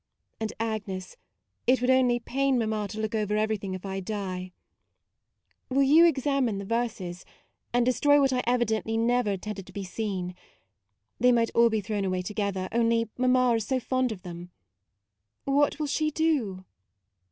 [0.39, 1.15] And, Agnes,
[1.67, 4.51] it would only pain mamma to look over everything if I die;
[5.69, 7.33] will you examine the verses, H4 MAUDE
[7.75, 10.33] and destroy what I evidently never intended to be seen.
[11.19, 14.49] They might all be thrown away together, only mamma is so fond of them.
[15.43, 16.65] What will she do?"